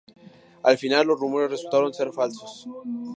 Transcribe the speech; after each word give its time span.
Al 0.63 0.79
final, 0.79 1.05
los 1.05 1.19
rumores 1.19 1.51
resultaron 1.51 1.93
ser 1.93 2.11
falsos. 2.11 2.65